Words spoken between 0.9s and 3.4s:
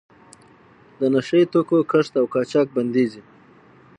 د نشه یي توکو کښت او قاچاق بندیږي.